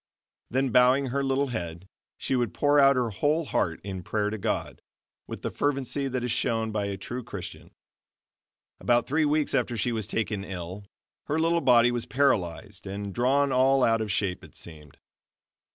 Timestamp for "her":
1.09-1.23, 2.95-3.11, 11.25-11.37